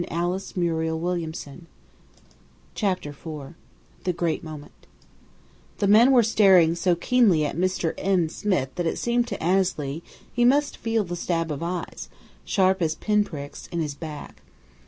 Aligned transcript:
They're 0.09 0.19
coming 0.19 0.41
toward 0.57 1.23
us!" 1.23 1.45
CHAPTER 2.73 3.09
IV 3.11 3.53
THE 4.03 4.11
GREAT 4.13 4.43
MOMENT 4.43 4.87
The 5.77 5.85
men 5.85 6.09
were 6.11 6.23
staring 6.23 6.73
so 6.73 6.95
keenly 6.95 7.45
at 7.45 7.55
"Mr. 7.55 7.93
N. 7.99 8.27
Smith" 8.27 8.73
that 8.77 8.87
it 8.87 8.97
seemed 8.97 9.27
to 9.27 9.43
Annesley 9.43 10.01
he 10.33 10.43
must 10.43 10.77
feel 10.77 11.03
the 11.03 11.15
stab 11.15 11.51
of 11.51 11.61
eyes, 11.61 12.09
sharp 12.43 12.81
as 12.81 12.95
pin 12.95 13.23
pricks, 13.23 13.67
in 13.71 13.79
his 13.79 13.93
back. 13.93 14.41